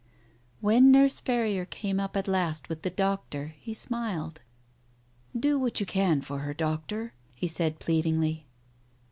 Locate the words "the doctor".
2.81-3.53